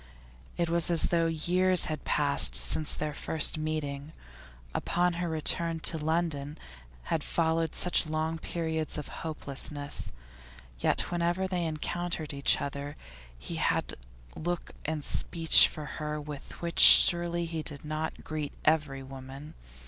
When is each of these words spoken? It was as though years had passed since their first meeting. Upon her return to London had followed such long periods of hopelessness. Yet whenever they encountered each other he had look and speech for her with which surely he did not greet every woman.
It 0.57 0.67
was 0.67 0.89
as 0.89 1.03
though 1.09 1.27
years 1.27 1.85
had 1.85 2.03
passed 2.05 2.55
since 2.55 2.95
their 2.95 3.13
first 3.13 3.59
meeting. 3.59 4.13
Upon 4.73 5.13
her 5.21 5.29
return 5.29 5.79
to 5.81 5.99
London 5.99 6.57
had 7.13 7.23
followed 7.23 7.75
such 7.75 8.07
long 8.07 8.39
periods 8.39 8.97
of 8.97 9.09
hopelessness. 9.21 10.11
Yet 10.79 11.11
whenever 11.11 11.47
they 11.47 11.65
encountered 11.67 12.33
each 12.33 12.59
other 12.59 12.97
he 13.37 13.57
had 13.57 13.93
look 14.35 14.71
and 14.85 15.03
speech 15.03 15.67
for 15.67 15.85
her 15.85 16.19
with 16.19 16.63
which 16.63 16.79
surely 16.79 17.45
he 17.45 17.61
did 17.61 17.85
not 17.85 18.23
greet 18.23 18.53
every 18.65 19.03
woman. 19.03 19.53